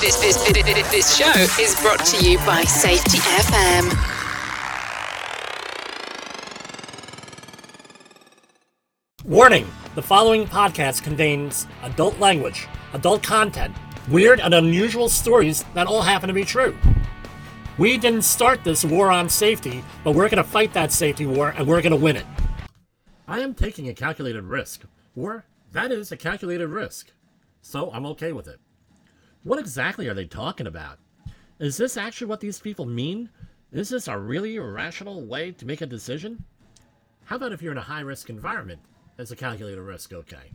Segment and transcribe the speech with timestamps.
[0.00, 0.36] This, this,
[0.92, 3.84] this, show is brought to you by Safety FM.
[9.24, 9.66] Warning
[9.96, 13.74] the following podcast contains adult language, adult content,
[14.08, 16.78] weird and unusual stories that all happen to be true.
[17.76, 21.54] We didn't start this war on safety, but we're going to fight that safety war
[21.58, 22.26] and we're going to win it.
[23.26, 24.82] I am taking a calculated risk,
[25.16, 27.10] or that is a calculated risk,
[27.62, 28.60] so I'm okay with it.
[29.48, 30.98] What exactly are they talking about?
[31.58, 33.30] Is this actually what these people mean?
[33.72, 36.44] Is this a really rational way to make a decision?
[37.24, 38.82] How about if you're in a high risk environment?
[39.18, 40.52] Is a calculated risk okay?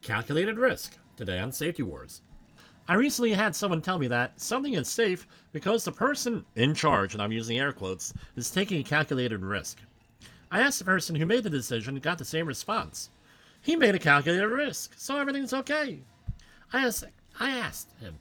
[0.00, 2.22] Calculated risk, today on Safety Wars.
[2.86, 7.14] I recently had someone tell me that something is safe because the person in charge,
[7.14, 9.80] and I'm using air quotes, is taking a calculated risk.
[10.52, 13.10] I asked the person who made the decision and got the same response.
[13.60, 16.04] He made a calculated risk, so everything's okay.
[16.72, 17.06] I asked,
[17.38, 18.18] I asked him,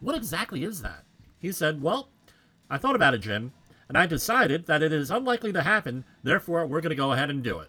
[0.00, 1.04] What exactly is that?
[1.38, 2.08] He said, Well,
[2.70, 3.52] I thought about it, Jim,
[3.88, 7.30] and I decided that it is unlikely to happen, therefore, we're going to go ahead
[7.30, 7.68] and do it.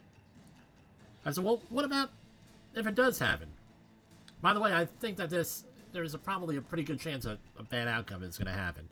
[1.26, 2.10] I said, Well, what about
[2.76, 3.50] if it does happen?
[4.42, 7.38] By the way, I think that this there's a, probably a pretty good chance a,
[7.58, 8.88] a bad outcome is going to happen.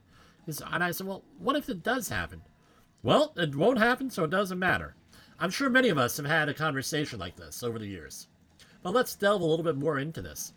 [0.48, 2.42] And I said, Well, what if it does happen?
[3.04, 4.96] Well, it won't happen, so it doesn't matter.
[5.40, 8.28] I'm sure many of us have had a conversation like this over the years.
[8.82, 10.54] But let's delve a little bit more into this.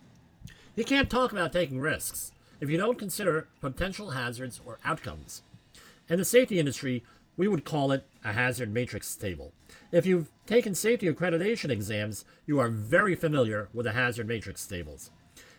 [0.79, 5.41] You can't talk about taking risks if you don't consider potential hazards or outcomes.
[6.07, 7.03] In the safety industry,
[7.35, 9.51] we would call it a hazard matrix table.
[9.91, 15.11] If you've taken safety accreditation exams, you are very familiar with the hazard matrix tables.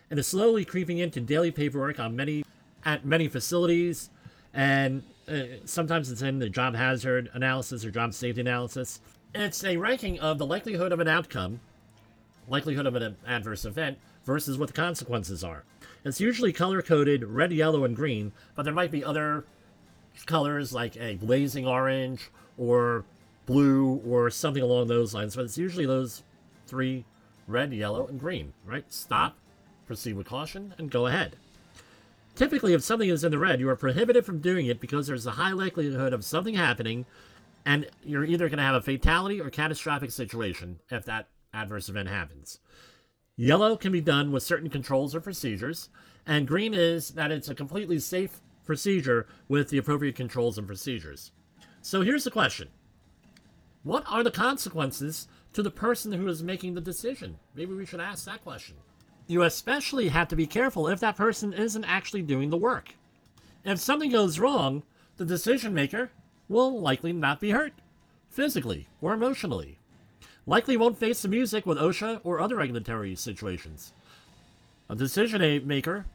[0.09, 2.43] And It is slowly creeping into daily paperwork on many
[2.83, 4.09] at many facilities,
[4.55, 8.99] and uh, sometimes it's in the job hazard analysis or job safety analysis.
[9.35, 11.59] It's a ranking of the likelihood of an outcome,
[12.51, 15.63] likelihood of an adverse event, versus what the consequences are.
[16.03, 19.45] It's usually color coded red, yellow, and green, but there might be other
[20.25, 23.05] colors like a blazing orange or
[23.45, 26.23] blue or something along those lines, but it's usually those
[26.67, 27.05] three
[27.47, 28.91] red, yellow, and green, right?
[28.91, 29.37] Stop,
[29.87, 31.35] proceed with caution, and go ahead.
[32.35, 35.25] Typically, if something is in the red, you are prohibited from doing it because there's
[35.25, 37.05] a high likelihood of something happening,
[37.65, 42.09] and you're either going to have a fatality or catastrophic situation if that adverse event
[42.09, 42.59] happens.
[43.35, 45.89] Yellow can be done with certain controls or procedures,
[46.25, 51.31] and green is that it's a completely safe procedure with the appropriate controls and procedures.
[51.81, 52.69] So here's the question
[53.83, 57.39] What are the consequences to the person who is making the decision?
[57.55, 58.75] Maybe we should ask that question.
[59.27, 62.95] You especially have to be careful if that person isn't actually doing the work.
[63.63, 64.83] If something goes wrong,
[65.17, 66.11] the decision maker
[66.47, 67.73] will likely not be hurt,
[68.29, 69.77] physically or emotionally.
[70.47, 73.93] Likely won't face the music with OSHA or other regulatory situations.
[74.89, 76.05] A decision maker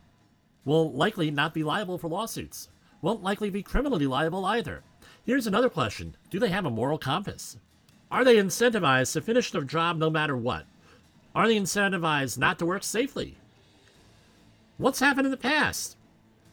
[0.65, 2.69] will likely not be liable for lawsuits,
[3.01, 4.83] won't likely be criminally liable either.
[5.25, 7.57] Here's another question Do they have a moral compass?
[8.11, 10.67] Are they incentivized to finish their job no matter what?
[11.35, 13.37] Are they incentivized not to work safely?
[14.79, 15.97] What's happened in the past?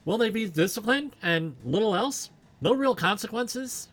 [0.06, 2.29] Will they be disciplined and little else?
[2.62, 3.89] No real consequences?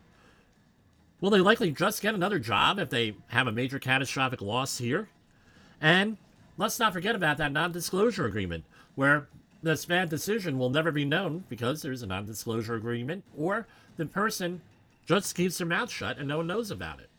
[1.21, 5.09] Will they likely just get another job if they have a major catastrophic loss here?
[5.81, 6.17] And
[6.57, 8.65] let's not forget about that non disclosure agreement,
[8.95, 9.29] where
[9.63, 13.67] this bad decision will never be known because there's a non disclosure agreement, or
[13.97, 14.63] the person
[15.07, 17.11] just keeps their mouth shut and no one knows about it.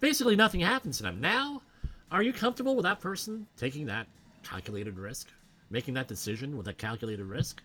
[0.00, 1.20] Basically, nothing happens to them.
[1.20, 1.62] Now,
[2.10, 4.06] are you comfortable with that person taking that
[4.42, 5.28] calculated risk,
[5.70, 7.62] making that decision with a calculated risk?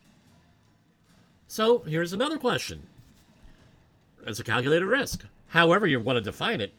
[1.47, 2.85] So, here's another question
[4.27, 5.23] It's a calculated risk.
[5.47, 6.73] However, you want to define it,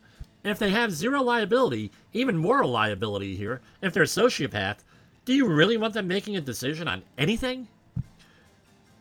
[0.45, 4.79] if they have zero liability, even moral liability here, if they're a sociopath,
[5.25, 7.67] do you really want them making a decision on anything?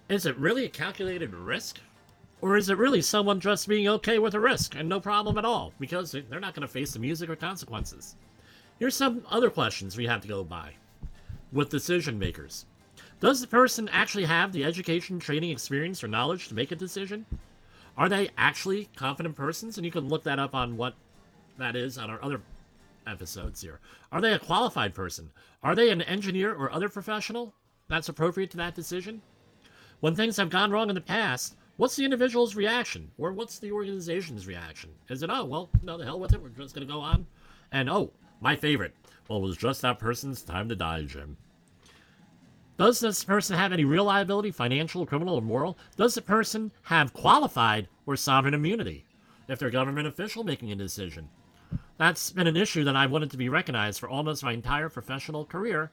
[0.07, 1.79] Is it really a calculated risk?
[2.39, 5.45] Or is it really someone just being okay with a risk and no problem at
[5.45, 8.15] all because they're not going to face the music or consequences?
[8.79, 10.71] Here's some other questions we have to go by
[11.51, 12.65] with decision makers.
[13.19, 17.25] Does the person actually have the education, training, experience, or knowledge to make a decision?
[17.97, 19.77] Are they actually confident persons?
[19.77, 20.95] And you can look that up on what
[21.57, 22.41] that is on our other
[23.07, 23.79] episodes here.
[24.11, 25.31] Are they a qualified person?
[25.63, 27.55] Are they an engineer or other professional
[27.87, 29.21] that's appropriate to that decision?
[29.99, 33.09] When things have gone wrong in the past, what's the individual's reaction?
[33.17, 34.91] Or what's the organization's reaction?
[35.09, 37.25] Is it, oh, well, no, the hell with it, we're just going to go on?
[37.71, 38.93] And, oh, my favorite,
[39.27, 41.37] well, it was just that person's time to die, Jim.
[42.77, 45.79] Does this person have any real liability, financial, criminal, or moral?
[45.95, 49.03] Does the person have qualified or sovereign immunity?
[49.47, 51.29] If they're a government official making a decision,
[51.97, 55.43] that's been an issue that I wanted to be recognized for almost my entire professional
[55.43, 55.91] career.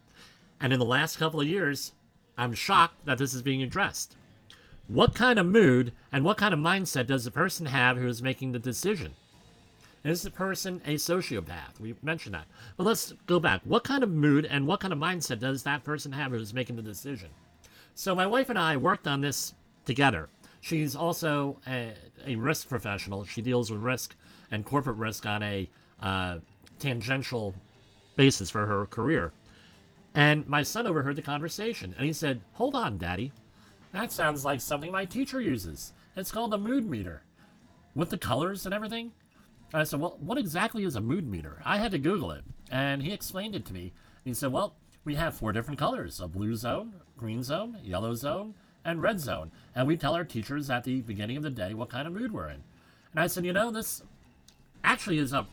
[0.60, 1.92] And in the last couple of years,
[2.36, 4.16] I'm shocked that this is being addressed.
[4.86, 8.22] What kind of mood and what kind of mindset does the person have who is
[8.22, 9.14] making the decision?
[10.04, 11.80] Is the person a sociopath?
[11.80, 12.46] We mentioned that.
[12.76, 13.62] But let's go back.
[13.64, 16.76] What kind of mood and what kind of mindset does that person have who's making
[16.76, 17.30] the decision?
[17.94, 19.54] So my wife and I worked on this
[19.86, 20.28] together.
[20.60, 21.94] She's also a,
[22.26, 23.24] a risk professional.
[23.24, 24.14] She deals with risk
[24.50, 25.70] and corporate risk on a
[26.02, 26.38] uh,
[26.78, 27.54] tangential
[28.16, 29.32] basis for her career.
[30.14, 33.32] And my son overheard the conversation and he said, Hold on, Daddy.
[33.92, 35.92] That sounds like something my teacher uses.
[36.14, 37.22] It's called a mood meter.
[37.94, 39.12] With the colors and everything.
[39.80, 41.60] I said, Well, what exactly is a mood meter?
[41.64, 42.44] I had to Google it.
[42.70, 43.92] And he explained it to me.
[44.24, 44.74] He said, Well,
[45.04, 48.54] we have four different colors a blue zone, green zone, yellow zone,
[48.84, 49.50] and red zone.
[49.74, 52.32] And we tell our teachers at the beginning of the day what kind of mood
[52.32, 52.62] we're in.
[53.12, 54.02] And I said, You know, this
[54.82, 55.46] actually is a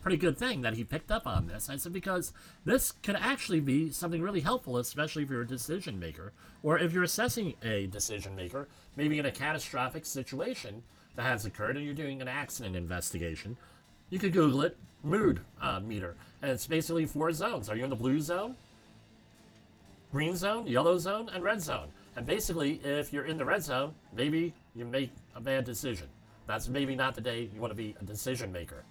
[0.00, 1.68] pretty good thing that he picked up on this.
[1.68, 2.32] I said, because
[2.64, 6.32] this could actually be something really helpful, especially if you're a decision maker,
[6.62, 10.82] or if you're assessing a decision maker, maybe in a catastrophic situation
[11.16, 13.56] that has occurred and you're doing an accident investigation.
[14.10, 17.68] You could Google it, mood uh, meter, and it's basically four zones.
[17.68, 18.56] Are you in the blue zone,
[20.10, 21.88] green zone, yellow zone, and red zone?
[22.16, 26.08] And basically, if you're in the red zone, maybe you make a bad decision.
[26.46, 28.84] That's maybe not the day you want to be a decision maker.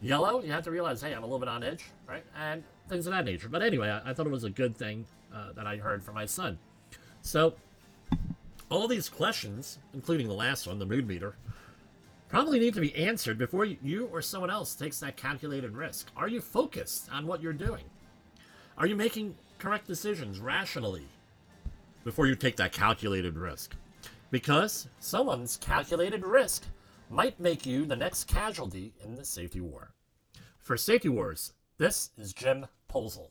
[0.00, 2.24] Yellow, you have to realize, hey, I'm a little bit on edge, right?
[2.38, 3.48] And things of that nature.
[3.48, 5.04] But anyway, I, I thought it was a good thing
[5.34, 6.58] uh, that I heard from my son.
[7.20, 7.54] So,
[8.70, 11.36] all these questions, including the last one, the mood meter,
[12.28, 16.10] probably need to be answered before you or someone else takes that calculated risk.
[16.16, 17.84] Are you focused on what you're doing?
[18.76, 21.06] Are you making correct decisions rationally
[22.04, 23.74] before you take that calculated risk?
[24.30, 26.64] Because someone's calculated risk
[27.10, 29.92] might make you the next casualty in the safety war.
[30.58, 33.30] For Safety Wars, this is Jim Posel.